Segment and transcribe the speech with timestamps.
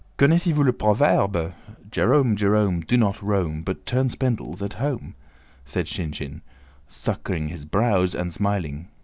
[0.17, 1.53] "Connaissez vous le Proverbe:*
[1.91, 5.13] 'Jerome, Jerome, do not roam, but turn spindles at home!'?"
[5.63, 6.41] said Shinshín,
[6.89, 8.87] puckering his brows and smiling.